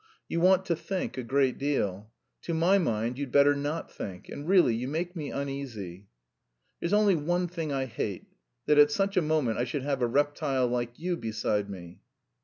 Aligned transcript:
You 0.27 0.41
want 0.41 0.65
to 0.65 0.75
think 0.75 1.15
a 1.15 1.21
great 1.23 1.59
deal. 1.59 2.09
To 2.45 2.55
my 2.55 2.79
mind 2.79 3.19
you'd 3.19 3.31
better 3.31 3.53
not 3.55 3.91
think. 3.91 4.29
And 4.29 4.49
really 4.49 4.73
you 4.73 4.87
make 4.87 5.15
me 5.15 5.29
uneasy." 5.29 6.07
"There's 6.79 6.91
only 6.91 7.13
one 7.15 7.47
thing 7.47 7.71
I 7.71 7.85
hate, 7.85 8.25
that 8.65 8.79
at 8.79 8.89
such 8.89 9.15
a 9.15 9.21
moment 9.21 9.59
I 9.59 9.63
should 9.63 9.83
have 9.83 10.01
a 10.01 10.07
reptile 10.07 10.65
like 10.67 10.97
you 10.97 11.17
beside 11.17 11.69
me." 11.69 11.99